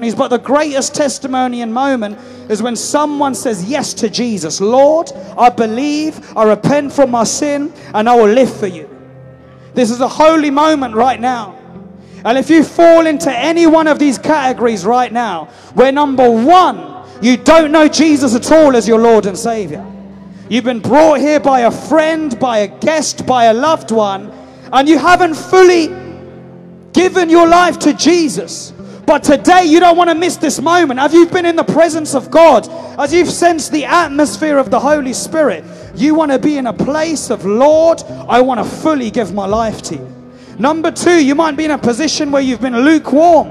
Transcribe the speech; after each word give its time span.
But 0.00 0.28
the 0.28 0.38
greatest 0.38 0.94
testimony 0.94 1.60
and 1.60 1.74
moment 1.74 2.20
is 2.48 2.62
when 2.62 2.76
someone 2.76 3.34
says 3.34 3.64
yes 3.64 3.92
to 3.94 4.08
Jesus. 4.08 4.60
Lord, 4.60 5.10
I 5.36 5.50
believe, 5.50 6.36
I 6.36 6.44
repent 6.44 6.92
from 6.92 7.10
my 7.10 7.24
sin, 7.24 7.72
and 7.92 8.08
I 8.08 8.14
will 8.14 8.32
live 8.32 8.56
for 8.60 8.68
you. 8.68 8.88
This 9.74 9.90
is 9.90 10.00
a 10.00 10.06
holy 10.06 10.50
moment 10.50 10.94
right 10.94 11.20
now. 11.20 11.58
And 12.24 12.38
if 12.38 12.48
you 12.48 12.62
fall 12.62 13.08
into 13.08 13.36
any 13.36 13.66
one 13.66 13.88
of 13.88 13.98
these 13.98 14.18
categories 14.18 14.86
right 14.86 15.12
now, 15.12 15.46
where 15.74 15.90
number 15.90 16.30
one, 16.30 17.04
you 17.20 17.36
don't 17.36 17.72
know 17.72 17.88
Jesus 17.88 18.36
at 18.36 18.52
all 18.52 18.76
as 18.76 18.86
your 18.86 19.00
Lord 19.00 19.26
and 19.26 19.36
Savior, 19.36 19.84
you've 20.48 20.62
been 20.62 20.78
brought 20.78 21.18
here 21.18 21.40
by 21.40 21.62
a 21.62 21.72
friend, 21.72 22.38
by 22.38 22.58
a 22.58 22.68
guest, 22.68 23.26
by 23.26 23.46
a 23.46 23.52
loved 23.52 23.90
one, 23.90 24.30
and 24.72 24.88
you 24.88 24.96
haven't 24.96 25.34
fully 25.34 25.88
given 26.92 27.28
your 27.28 27.48
life 27.48 27.80
to 27.80 27.92
Jesus. 27.94 28.72
But 29.08 29.24
today, 29.24 29.64
you 29.64 29.80
don't 29.80 29.96
want 29.96 30.10
to 30.10 30.14
miss 30.14 30.36
this 30.36 30.60
moment. 30.60 31.00
Have 31.00 31.14
you 31.14 31.24
been 31.24 31.46
in 31.46 31.56
the 31.56 31.64
presence 31.64 32.14
of 32.14 32.30
God? 32.30 32.68
As 33.00 33.10
you've 33.10 33.30
sensed 33.30 33.72
the 33.72 33.86
atmosphere 33.86 34.58
of 34.58 34.70
the 34.70 34.78
Holy 34.78 35.14
Spirit, 35.14 35.64
you 35.94 36.14
want 36.14 36.30
to 36.30 36.38
be 36.38 36.58
in 36.58 36.66
a 36.66 36.74
place 36.74 37.30
of, 37.30 37.46
Lord, 37.46 38.02
I 38.02 38.42
want 38.42 38.60
to 38.62 38.68
fully 38.68 39.10
give 39.10 39.32
my 39.32 39.46
life 39.46 39.80
to 39.84 39.94
you. 39.94 40.34
Number 40.58 40.90
two, 40.90 41.24
you 41.24 41.34
might 41.34 41.56
be 41.56 41.64
in 41.64 41.70
a 41.70 41.78
position 41.78 42.30
where 42.30 42.42
you've 42.42 42.60
been 42.60 42.80
lukewarm, 42.80 43.48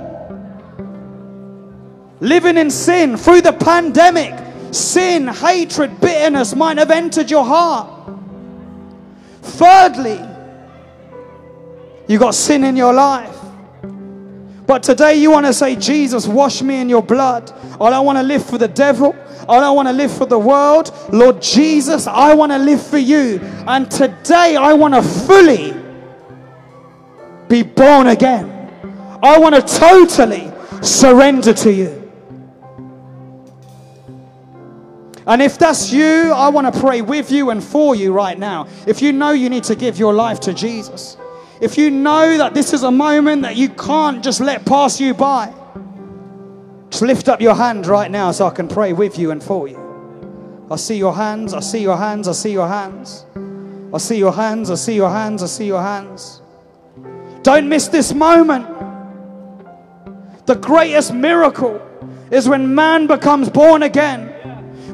living 2.20 2.56
in 2.58 2.70
sin 2.70 3.18
through 3.18 3.42
the 3.42 3.54
pandemic. 3.54 4.36
Sin, 4.72 5.28
hatred, 5.28 6.00
bitterness 6.00 6.56
might 6.56 6.78
have 6.78 6.92
entered 6.92 7.32
your 7.32 7.44
heart. 7.44 8.12
Thirdly, 9.42 10.22
you've 12.08 12.22
got 12.22 12.36
sin 12.36 12.64
in 12.64 12.76
your 12.76 12.94
life. 12.94 13.37
But 14.68 14.84
today 14.84 15.16
you 15.16 15.32
want 15.32 15.46
to 15.46 15.54
say, 15.54 15.78
Jesus, 15.78 16.28
wash 16.28 16.62
me 16.62 16.82
in 16.82 16.90
your 16.90 17.02
blood. 17.02 17.52
I 17.80 17.90
don't 17.90 18.06
want 18.06 18.18
to 18.18 18.24
live 18.24 18.46
for 18.46 18.58
the 18.58 18.68
devil. 18.68 19.16
I 19.48 19.62
don't 19.62 19.78
want 19.78 19.88
to 19.88 19.94
live 19.94 20.12
for 20.12 20.26
the 20.26 20.38
world. 20.38 20.94
Lord 21.12 21.42
Jesus, 21.42 22.06
I 22.06 22.34
want 22.34 22.52
to 22.52 22.58
live 22.58 22.86
for 22.86 22.98
you. 22.98 23.40
And 23.66 23.90
today 23.90 24.58
I 24.58 24.74
want 24.74 24.94
to 24.94 25.02
fully 25.02 25.74
be 27.48 27.64
born 27.64 28.08
again. 28.08 28.54
I 29.24 29.40
want 29.40 29.56
to 29.56 29.62
totally 29.62 30.52
surrender 30.81 31.54
to 31.54 31.72
you. 31.72 32.04
And 35.26 35.42
if 35.42 35.58
that's 35.58 35.92
you, 35.92 36.31
I 36.34 36.50
want 36.50 36.74
to 36.74 36.80
pray 36.80 37.02
with 37.02 37.31
you 37.31 37.52
and 37.52 37.64
for 37.64 37.96
you 37.96 38.14
right 38.14 38.38
now. 38.38 38.68
If 38.86 39.02
you 39.02 39.14
know 39.14 39.31
you 39.31 39.50
need 39.50 39.64
to 39.66 39.76
give 39.76 39.98
your 39.98 40.14
life 40.14 40.42
to 40.42 40.54
Jesus. 40.54 41.18
If 41.59 41.77
you 41.77 41.89
know 41.89 42.38
that 42.38 42.53
this 42.53 42.72
is 42.73 42.83
a 42.83 42.91
moment 42.91 43.41
that 43.41 43.55
you 43.55 43.69
can't 43.69 44.23
just 44.23 44.39
let 44.39 44.66
pass 44.66 45.00
you 45.00 45.13
by, 45.13 45.53
just 46.89 47.02
lift 47.02 47.27
up 47.30 47.41
your 47.41 47.55
hand 47.55 47.88
right 47.88 48.11
now 48.11 48.31
so 48.31 48.45
I 48.47 48.52
can 48.52 48.67
pray 48.67 48.94
with 48.94 49.17
you 49.17 49.31
and 49.31 49.44
for 49.44 49.67
you. 49.67 50.67
I 50.69 50.75
see 50.75 50.97
your 50.97 51.16
hands, 51.16 51.53
I 51.53 51.61
see 51.61 51.81
your 51.81 51.97
hands, 51.97 52.28
I 52.28 52.33
see 52.33 52.52
your 52.52 52.67
hands. 52.67 53.25
I 53.94 53.97
see 53.97 54.17
your 54.17 54.33
hands, 54.33 54.69
I 54.69 54.75
see 54.75 54.95
your 54.95 55.09
hands, 55.09 55.41
I 55.41 55.47
see 55.47 55.66
your 55.66 55.81
hands. 55.81 56.41
Don't 57.41 57.69
miss 57.69 57.88
this 57.88 58.13
moment. 58.13 58.67
The 60.45 60.55
greatest 60.55 61.13
miracle 61.13 61.81
is 62.30 62.47
when 62.47 62.75
man 62.75 63.08
becomes 63.08 63.50
born 63.50 63.83
again. 63.83 64.28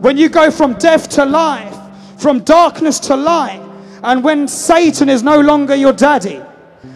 When 0.02 0.18
you 0.18 0.30
go 0.30 0.52
from 0.52 0.76
death 0.76 1.10
to 1.10 1.26
life, 1.26 1.78
from 2.18 2.40
darkness 2.42 3.00
to 3.02 3.16
light, 3.16 3.62
and 4.04 4.24
when 4.24 4.48
Satan 4.48 5.10
is 5.10 5.24
no 5.24 5.40
longer 5.40 5.76
your 5.76 5.94
daddy, 5.94 6.42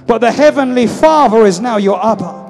but 0.06 0.20
the 0.20 0.32
Heavenly 0.32 0.88
Father 0.88 1.46
is 1.46 1.60
now 1.60 1.78
your 1.78 2.04
Abba. 2.04 2.46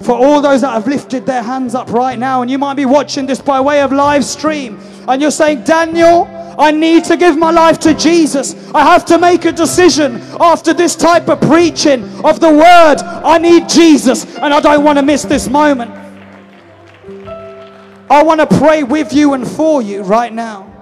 For 0.00 0.12
all 0.12 0.40
those 0.40 0.60
that 0.60 0.70
have 0.70 0.86
lifted 0.86 1.26
their 1.26 1.42
hands 1.42 1.74
up 1.74 1.90
right 1.90 2.18
now, 2.18 2.42
and 2.42 2.50
you 2.50 2.58
might 2.58 2.74
be 2.74 2.84
watching 2.84 3.26
this 3.26 3.40
by 3.40 3.60
way 3.60 3.80
of 3.82 3.92
live 3.92 4.24
stream, 4.24 4.78
and 5.08 5.20
you're 5.20 5.30
saying, 5.30 5.64
Daniel, 5.64 6.28
I 6.58 6.70
need 6.70 7.04
to 7.04 7.16
give 7.16 7.36
my 7.36 7.50
life 7.50 7.78
to 7.80 7.94
Jesus. 7.94 8.54
I 8.74 8.82
have 8.82 9.04
to 9.06 9.18
make 9.18 9.44
a 9.44 9.52
decision 9.52 10.20
after 10.40 10.72
this 10.72 10.96
type 10.96 11.28
of 11.28 11.40
preaching 11.40 12.04
of 12.24 12.40
the 12.40 12.50
word. 12.50 12.96
I 13.02 13.38
need 13.38 13.68
Jesus, 13.68 14.24
and 14.36 14.54
I 14.54 14.60
don't 14.60 14.84
want 14.84 14.98
to 14.98 15.02
miss 15.02 15.22
this 15.24 15.48
moment. 15.48 15.90
I 18.08 18.22
want 18.22 18.40
to 18.40 18.46
pray 18.58 18.84
with 18.84 19.12
you 19.12 19.34
and 19.34 19.46
for 19.46 19.82
you 19.82 20.02
right 20.02 20.32
now. 20.32 20.75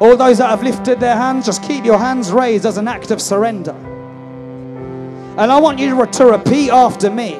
All 0.00 0.16
those 0.16 0.38
that 0.38 0.48
have 0.50 0.62
lifted 0.62 0.98
their 1.00 1.16
hands, 1.16 1.46
just 1.46 1.62
keep 1.62 1.84
your 1.84 1.98
hands 1.98 2.32
raised 2.32 2.66
as 2.66 2.76
an 2.76 2.88
act 2.88 3.10
of 3.10 3.20
surrender. 3.20 3.76
And 5.36 5.50
I 5.50 5.60
want 5.60 5.78
you 5.78 6.04
to 6.04 6.26
repeat 6.26 6.70
after 6.70 7.10
me. 7.10 7.34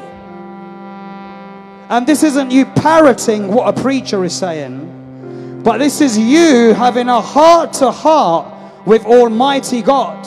And 1.89 2.07
this 2.07 2.23
isn't 2.23 2.51
you 2.51 2.65
parroting 2.67 3.49
what 3.49 3.77
a 3.77 3.83
preacher 3.83 4.25
is 4.25 4.35
saying, 4.35 5.63
but 5.63 5.79
this 5.79 6.01
is 6.01 6.17
you 6.17 6.73
having 6.75 7.09
a 7.09 7.21
heart 7.21 7.73
to 7.75 7.91
heart 7.91 8.87
with 8.87 9.05
Almighty 9.05 9.83
God. 9.83 10.25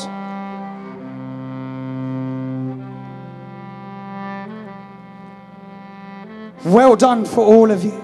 Well 6.65 6.95
done 6.95 7.25
for 7.25 7.45
all 7.45 7.71
of 7.71 7.83
you 7.83 8.03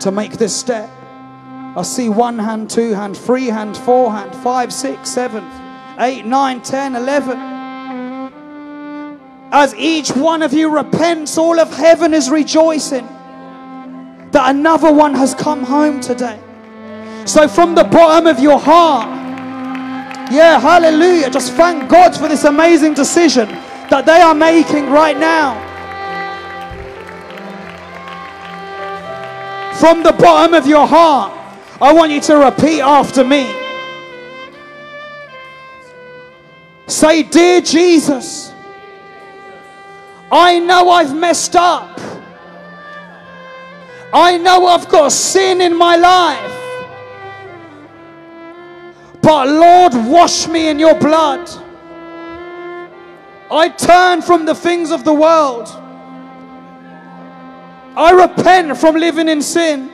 to 0.00 0.10
make 0.10 0.32
this 0.32 0.54
step. 0.54 0.90
I 1.76 1.82
see 1.82 2.08
one 2.08 2.38
hand, 2.38 2.70
two 2.70 2.92
hand, 2.92 3.16
three 3.16 3.46
hand, 3.46 3.76
four 3.76 4.12
hand, 4.12 4.34
five, 4.42 4.72
six, 4.72 5.10
seven, 5.10 5.44
eight, 5.98 6.24
nine, 6.24 6.62
ten, 6.62 6.94
eleven. 6.94 7.36
As 9.50 9.74
each 9.74 10.10
one 10.10 10.42
of 10.42 10.52
you 10.52 10.68
repents, 10.68 11.36
all 11.36 11.58
of 11.58 11.72
heaven 11.74 12.14
is 12.14 12.30
rejoicing 12.30 13.06
that 14.30 14.50
another 14.50 14.92
one 14.92 15.14
has 15.14 15.34
come 15.34 15.64
home 15.64 16.00
today. 16.00 16.38
So, 17.24 17.48
from 17.48 17.74
the 17.74 17.84
bottom 17.84 18.26
of 18.26 18.38
your 18.38 18.58
heart, 18.58 19.08
yeah, 20.32 20.60
hallelujah, 20.60 21.30
just 21.30 21.52
thank 21.54 21.88
God 21.88 22.16
for 22.16 22.28
this 22.28 22.44
amazing 22.44 22.94
decision 22.94 23.48
that 23.90 24.06
they 24.06 24.20
are 24.20 24.34
making 24.34 24.90
right 24.90 25.18
now. 25.18 25.60
From 29.78 30.02
the 30.02 30.12
bottom 30.12 30.54
of 30.54 30.66
your 30.66 30.86
heart, 30.86 31.43
I 31.80 31.92
want 31.92 32.12
you 32.12 32.20
to 32.20 32.36
repeat 32.36 32.80
after 32.80 33.24
me. 33.24 33.52
Say, 36.86 37.22
Dear 37.22 37.60
Jesus, 37.60 38.52
I 40.30 40.58
know 40.58 40.90
I've 40.90 41.14
messed 41.14 41.56
up. 41.56 42.00
I 44.12 44.38
know 44.38 44.66
I've 44.66 44.88
got 44.88 45.10
sin 45.10 45.60
in 45.60 45.76
my 45.76 45.96
life. 45.96 46.50
But 49.20 49.48
Lord, 49.48 49.94
wash 49.94 50.46
me 50.46 50.68
in 50.68 50.78
your 50.78 50.94
blood. 50.94 51.48
I 53.50 53.68
turn 53.68 54.22
from 54.22 54.44
the 54.44 54.54
things 54.54 54.90
of 54.90 55.04
the 55.04 55.14
world. 55.14 55.66
I 57.96 58.10
repent 58.10 58.76
from 58.76 58.96
living 58.96 59.28
in 59.28 59.40
sin. 59.40 59.93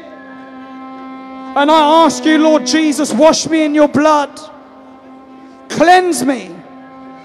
And 1.56 1.70
I 1.70 2.04
ask 2.04 2.24
you, 2.24 2.38
Lord 2.38 2.64
Jesus, 2.64 3.12
wash 3.12 3.48
me 3.48 3.64
in 3.64 3.74
your 3.74 3.88
blood. 3.88 4.30
Cleanse 5.68 6.24
me 6.24 6.54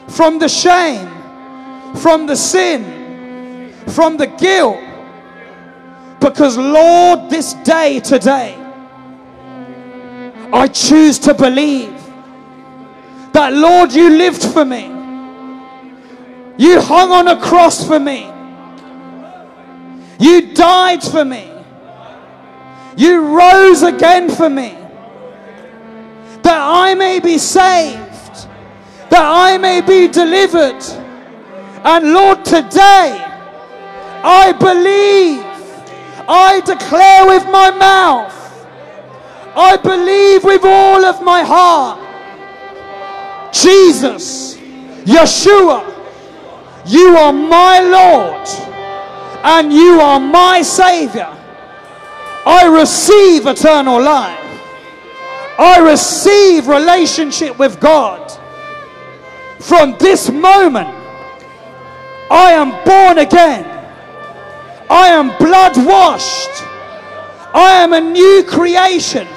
from 0.08 0.40
the 0.40 0.50
shame, 0.50 1.08
from 1.98 2.26
the 2.26 2.36
sin, 2.36 3.72
from 3.90 4.18
the 4.18 4.28
guilt. 4.28 4.80
Because, 6.20 6.58
Lord, 6.58 7.30
this 7.30 7.54
day, 7.54 8.00
today, 8.00 8.56
I 10.52 10.68
choose 10.70 11.20
to 11.20 11.34
believe 11.34 11.94
that, 13.32 13.54
Lord, 13.54 13.94
you 13.94 14.10
lived 14.10 14.44
for 14.44 14.66
me. 14.66 14.86
You 16.58 16.82
hung 16.82 17.12
on 17.12 17.28
a 17.28 17.40
cross 17.40 17.86
for 17.86 18.00
me. 18.00 18.32
You 20.20 20.54
died 20.54 21.04
for 21.04 21.24
me. 21.24 21.55
You 22.96 23.38
rose 23.38 23.84
again 23.84 24.30
for 24.30 24.50
me. 24.50 24.78
That 26.44 26.62
I 26.62 26.94
may 26.96 27.20
be 27.20 27.38
saved. 27.38 28.48
That 29.10 29.24
I 29.24 29.58
may 29.58 29.82
be 29.82 30.08
delivered. 30.08 30.82
And 31.84 32.14
Lord, 32.14 32.46
today, 32.46 33.22
I 34.24 34.52
believe. 34.54 35.44
I 36.28 36.62
declare 36.66 37.28
with 37.28 37.46
my 37.46 37.72
mouth. 37.72 38.34
I 39.56 39.78
believe 39.78 40.44
with 40.44 40.66
all 40.66 41.06
of 41.06 41.22
my 41.22 41.44
heart. 41.44 42.00
Jesus, 43.54 44.58
Yeshua, 45.06 45.94
you 46.86 47.16
are 47.16 47.32
my 47.32 47.80
Lord 47.80 48.48
and 49.44 49.72
you 49.72 50.00
are 50.02 50.20
my 50.20 50.62
Savior. 50.62 51.35
I 52.46 52.68
receive 52.68 53.48
eternal 53.48 54.02
life. 54.02 54.40
I 55.58 55.80
receive 55.80 56.68
relationship 56.68 57.58
with 57.58 57.80
God. 57.80 58.32
From 59.60 59.98
this 59.98 60.30
moment, 60.30 60.90
I 62.30 62.52
am 62.52 62.72
born 62.86 63.18
again. 63.20 63.66
I 64.90 65.08
am 65.08 65.36
blood 65.38 65.76
washed. 65.78 66.64
I 67.54 67.82
am 67.82 67.94
a 67.94 68.02
new 68.02 68.44
creation. 68.48 69.28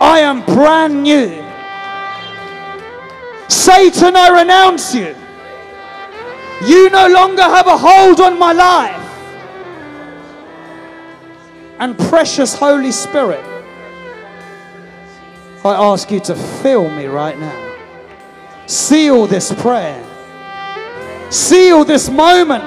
I 0.00 0.20
am 0.20 0.44
brand 0.44 1.02
new. 1.02 1.44
Satan, 3.48 4.16
I 4.16 4.40
renounce 4.40 4.94
you. 4.94 5.14
You 6.66 6.90
no 6.90 7.08
longer 7.08 7.42
have 7.42 7.66
a 7.66 7.78
hold 7.78 8.20
on 8.20 8.38
my 8.38 8.52
life. 8.52 9.07
And 11.78 11.96
precious 11.98 12.54
Holy 12.54 12.92
Spirit, 12.92 13.44
I 15.64 15.74
ask 15.74 16.10
you 16.10 16.20
to 16.20 16.34
fill 16.34 16.90
me 16.90 17.06
right 17.06 17.38
now. 17.38 17.74
Seal 18.66 19.26
this 19.26 19.52
prayer. 19.52 20.04
Seal 21.30 21.84
this 21.84 22.08
moment. 22.08 22.64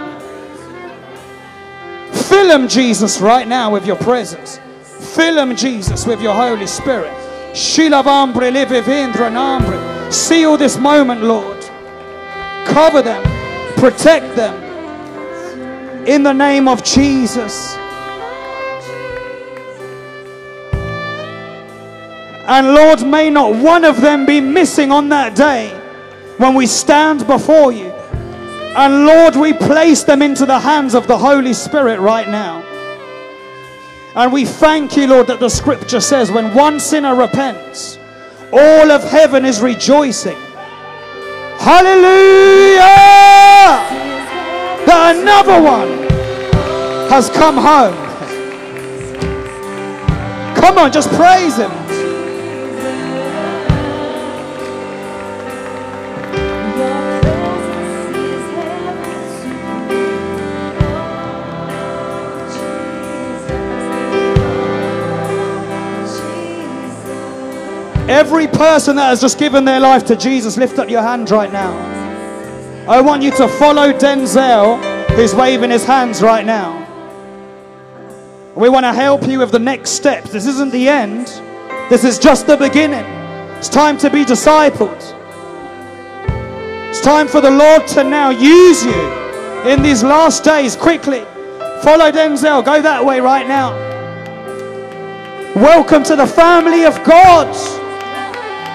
Fill 2.13 2.51
him, 2.51 2.67
Jesus, 2.67 3.19
right 3.19 3.47
now 3.47 3.71
with 3.71 3.85
your 3.85 3.95
presence. 3.97 4.59
Fill 5.15 5.37
him, 5.37 5.55
Jesus, 5.55 6.05
with 6.05 6.21
your 6.21 6.33
Holy 6.33 6.67
Spirit. 6.67 7.13
Seal 7.55 7.91
this 10.57 10.77
moment, 10.77 11.23
Lord. 11.23 11.61
Cover 12.65 13.01
them. 13.01 13.23
Protect 13.77 14.35
them. 14.35 14.55
In 16.07 16.23
the 16.23 16.33
name 16.33 16.67
of 16.67 16.83
Jesus. 16.83 17.75
And 22.51 22.73
Lord, 22.73 23.01
may 23.07 23.29
not 23.29 23.55
one 23.55 23.85
of 23.85 24.01
them 24.01 24.25
be 24.25 24.41
missing 24.41 24.91
on 24.91 25.07
that 25.07 25.37
day 25.37 25.69
when 26.35 26.53
we 26.53 26.67
stand 26.67 27.25
before 27.25 27.71
you. 27.71 27.85
And 28.75 29.05
Lord, 29.05 29.37
we 29.37 29.53
place 29.53 30.03
them 30.03 30.21
into 30.21 30.45
the 30.45 30.59
hands 30.59 30.93
of 30.93 31.07
the 31.07 31.17
Holy 31.17 31.53
Spirit 31.53 32.01
right 32.01 32.27
now. 32.27 32.61
And 34.17 34.33
we 34.33 34.43
thank 34.43 34.97
you, 34.97 35.07
Lord, 35.07 35.27
that 35.27 35.39
the 35.39 35.47
scripture 35.47 36.01
says 36.01 36.29
when 36.29 36.53
one 36.53 36.81
sinner 36.81 37.15
repents, 37.15 37.97
all 38.51 38.91
of 38.91 39.01
heaven 39.01 39.45
is 39.45 39.61
rejoicing. 39.61 40.35
Hallelujah! 41.57 42.81
That 44.87 45.15
another 45.15 45.61
one 45.61 45.87
has 47.09 47.29
come 47.29 47.55
home. 47.55 47.95
Come 50.53 50.77
on, 50.77 50.91
just 50.91 51.07
praise 51.11 51.55
Him. 51.55 51.80
Every 68.11 68.45
person 68.45 68.97
that 68.97 69.07
has 69.07 69.21
just 69.21 69.39
given 69.39 69.63
their 69.63 69.79
life 69.79 70.03
to 70.07 70.17
Jesus, 70.17 70.57
lift 70.57 70.77
up 70.79 70.89
your 70.89 71.01
hand 71.01 71.31
right 71.31 71.49
now. 71.49 71.71
I 72.85 72.99
want 72.99 73.23
you 73.23 73.31
to 73.37 73.47
follow 73.47 73.93
Denzel, 73.93 74.83
who's 75.15 75.33
waving 75.33 75.69
his 75.69 75.85
hands 75.85 76.21
right 76.21 76.45
now. 76.45 76.77
We 78.53 78.67
want 78.67 78.83
to 78.83 78.91
help 78.91 79.25
you 79.25 79.39
with 79.39 79.51
the 79.51 79.59
next 79.59 79.91
steps. 79.91 80.29
This 80.29 80.45
isn't 80.45 80.73
the 80.73 80.89
end, 80.89 81.27
this 81.89 82.03
is 82.03 82.19
just 82.19 82.47
the 82.47 82.57
beginning. 82.57 83.05
It's 83.55 83.69
time 83.69 83.97
to 83.99 84.09
be 84.09 84.25
discipled. 84.25 85.01
It's 86.89 86.99
time 86.99 87.29
for 87.29 87.39
the 87.39 87.49
Lord 87.49 87.87
to 87.95 88.03
now 88.03 88.29
use 88.29 88.83
you 88.83 89.01
in 89.69 89.81
these 89.81 90.03
last 90.03 90.43
days 90.43 90.75
quickly. 90.75 91.21
Follow 91.81 92.11
Denzel, 92.11 92.61
go 92.65 92.81
that 92.81 93.05
way 93.05 93.21
right 93.21 93.47
now. 93.47 93.71
Welcome 95.55 96.03
to 96.03 96.17
the 96.17 96.27
family 96.27 96.83
of 96.83 97.01
God. 97.05 97.80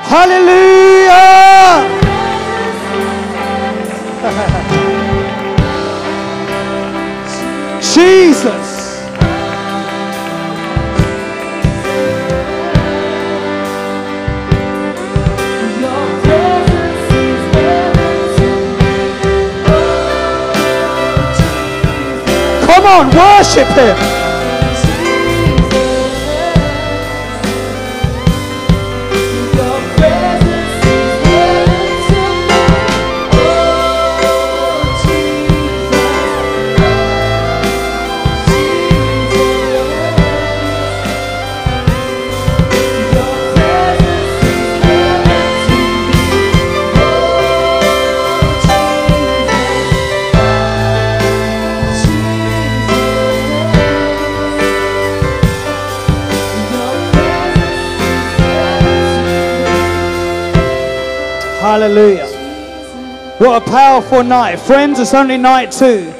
Hallelujah! 0.09 1.97
Jesus. 7.95 8.87
Come 22.67 22.85
on, 22.85 23.07
worship 23.17 23.67
Him. 23.69 24.26
Hallelujah. 61.77 63.37
What 63.37 63.63
a 63.63 63.71
powerful 63.71 64.23
night. 64.23 64.57
Friends, 64.57 64.99
it's 64.99 65.13
only 65.13 65.37
night 65.37 65.71
two. 65.71 66.11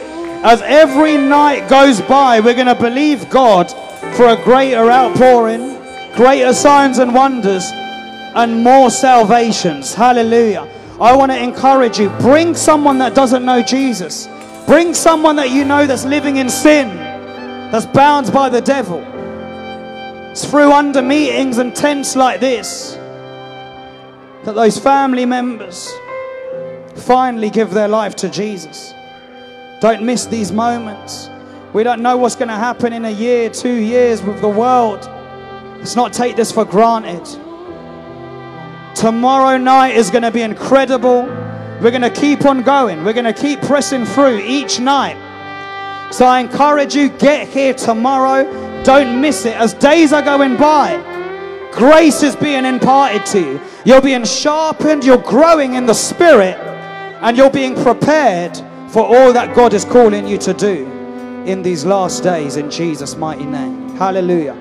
As 0.45 0.61
every 0.61 1.17
night 1.17 1.67
goes 1.67 2.03
by, 2.03 2.41
we're 2.41 2.53
going 2.53 2.67
to 2.67 2.75
believe 2.75 3.31
God 3.31 3.71
for 4.17 4.27
a 4.27 4.45
greater 4.45 4.91
outpouring, 4.91 5.79
greater 6.15 6.53
signs 6.53 6.99
and 6.99 7.15
wonders, 7.15 7.71
and 7.73 8.63
more 8.63 8.91
salvations. 8.91 9.95
Hallelujah. 9.95 10.69
I 11.01 11.17
want 11.17 11.33
to 11.33 11.43
encourage 11.43 11.99
you 11.99 12.11
bring 12.21 12.55
someone 12.55 12.99
that 12.99 13.15
doesn't 13.15 13.43
know 13.43 13.63
Jesus, 13.63 14.29
bring 14.67 14.93
someone 14.93 15.37
that 15.37 15.49
you 15.49 15.65
know 15.65 15.87
that's 15.87 16.05
living 16.05 16.37
in 16.37 16.51
sin, 16.51 16.95
that's 17.71 17.87
bound 17.87 18.31
by 18.31 18.51
the 18.51 18.61
devil. 18.61 19.03
It's 20.33 20.45
through 20.45 20.71
under 20.71 21.01
meetings 21.01 21.57
and 21.57 21.75
tents 21.75 22.15
like 22.15 22.41
this 22.41 22.99
that 24.47 24.55
those 24.55 24.79
family 24.79 25.27
members 25.27 25.93
finally 26.95 27.51
give 27.51 27.73
their 27.73 27.89
life 27.89 28.15
to 28.15 28.29
Jesus. 28.29 28.95
Don't 29.81 30.05
miss 30.05 30.27
these 30.27 30.53
moments. 30.53 31.29
We 31.73 31.83
don't 31.83 32.01
know 32.01 32.17
what's 32.17 32.37
going 32.37 32.49
to 32.49 32.55
happen 32.55 32.93
in 32.93 33.05
a 33.05 33.11
year, 33.11 33.51
two 33.51 33.75
years 33.75 34.23
with 34.23 34.41
the 34.41 34.49
world. 34.49 35.01
Let's 35.79 35.97
not 35.97 36.13
take 36.13 36.37
this 36.37 36.53
for 36.53 36.65
granted. 36.65 37.25
Tomorrow 38.95 39.59
night 39.59 39.97
is 39.97 40.11
going 40.11 40.23
to 40.23 40.31
be 40.31 40.43
incredible. 40.43 41.23
We're 41.83 41.91
going 41.91 42.03
to 42.03 42.11
keep 42.11 42.47
on 42.47 42.63
going. 42.63 43.05
We're 43.05 43.15
going 43.15 43.25
to 43.25 43.33
keep 43.33 43.61
pressing 43.63 44.05
through 44.05 44.39
each 44.39 44.79
night. 44.79 45.17
So 46.13 46.25
I 46.25 46.39
encourage 46.39 46.95
you, 46.95 47.09
get 47.09 47.49
here 47.49 47.75
tomorrow. 47.75 48.45
Don't 48.85 49.21
miss 49.21 49.45
it. 49.45 49.57
As 49.57 49.75
days 49.75 50.13
are 50.13 50.23
going 50.23 50.57
by, 50.57 51.16
grace 51.77 52.23
is 52.23 52.35
being 52.35 52.65
imparted 52.65 53.25
to 53.27 53.39
you. 53.39 53.61
You're 53.85 54.01
being 54.01 54.25
sharpened, 54.25 55.05
you're 55.05 55.19
growing 55.19 55.75
in 55.75 55.87
the 55.87 55.95
spirit, 55.95 56.57
and 57.21 57.37
you're 57.37 57.51
being 57.51 57.75
prepared 57.75 58.57
for 58.89 59.05
all 59.05 59.33
that 59.35 59.55
God 59.55 59.75
is 59.75 59.85
calling 59.85 60.27
you 60.27 60.39
to 60.39 60.55
do 60.55 60.87
in 61.45 61.63
these 61.63 61.85
last 61.85 62.23
days 62.23 62.57
in 62.57 62.71
Jesus' 62.71 63.15
mighty 63.15 63.45
name. 63.45 63.91
Hallelujah. 63.97 64.57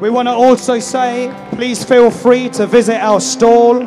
We 0.00 0.10
want 0.10 0.28
to 0.28 0.32
also 0.32 0.78
say, 0.78 1.34
please 1.52 1.82
feel 1.84 2.10
free 2.10 2.48
to 2.50 2.66
visit 2.66 2.96
our 2.96 3.20
stall. 3.20 3.78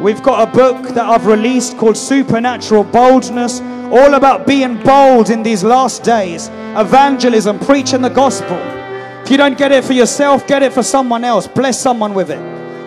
We've 0.00 0.22
got 0.22 0.48
a 0.48 0.52
book 0.52 0.94
that 0.94 1.04
I've 1.04 1.26
released 1.26 1.76
called 1.76 1.96
Supernatural 1.96 2.84
Boldness, 2.84 3.60
all 3.90 4.14
about 4.14 4.46
being 4.46 4.80
bold 4.82 5.30
in 5.30 5.42
these 5.42 5.64
last 5.64 6.02
days, 6.02 6.48
evangelism, 6.76 7.58
preaching 7.58 8.00
the 8.00 8.10
gospel. 8.10 8.71
If 9.24 9.30
you 9.30 9.36
don't 9.36 9.56
get 9.56 9.72
it 9.72 9.84
for 9.84 9.92
yourself, 9.92 10.46
get 10.46 10.62
it 10.62 10.72
for 10.72 10.82
someone 10.82 11.24
else. 11.24 11.46
Bless 11.46 11.80
someone 11.80 12.12
with 12.12 12.30
it. 12.30 12.40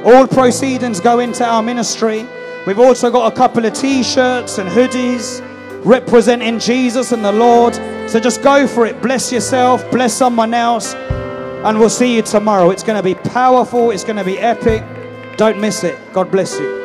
All 0.05 0.27
proceedings 0.27 0.99
go 0.99 1.19
into 1.19 1.45
our 1.45 1.63
ministry. 1.63 2.27
We've 2.67 2.79
also 2.79 3.09
got 3.09 3.31
a 3.31 3.35
couple 3.35 3.65
of 3.65 3.73
t 3.73 4.03
shirts 4.03 4.57
and 4.57 4.69
hoodies 4.69 5.41
representing 5.85 6.59
Jesus 6.59 7.11
and 7.11 7.23
the 7.23 7.31
Lord. 7.31 7.75
So 8.09 8.19
just 8.19 8.43
go 8.43 8.67
for 8.67 8.85
it. 8.85 9.01
Bless 9.01 9.31
yourself, 9.31 9.89
bless 9.91 10.13
someone 10.13 10.53
else, 10.53 10.93
and 10.93 11.79
we'll 11.79 11.89
see 11.89 12.15
you 12.15 12.21
tomorrow. 12.21 12.69
It's 12.71 12.83
going 12.83 12.97
to 12.97 13.03
be 13.03 13.15
powerful, 13.15 13.91
it's 13.91 14.03
going 14.03 14.17
to 14.17 14.23
be 14.23 14.37
epic. 14.37 14.83
Don't 15.37 15.59
miss 15.59 15.83
it. 15.83 15.97
God 16.13 16.31
bless 16.31 16.59
you. 16.59 16.84